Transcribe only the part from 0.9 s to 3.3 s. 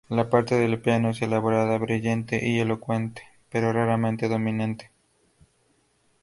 es elaborada, brillante y elocuente,